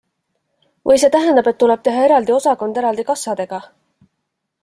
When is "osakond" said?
2.39-2.81